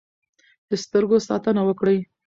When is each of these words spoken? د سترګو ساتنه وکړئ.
د 0.69 0.71
سترګو 0.83 1.17
ساتنه 1.27 1.61
وکړئ. 1.65 1.97